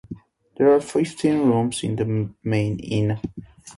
[0.57, 3.19] There are fifteen rooms in the main inn.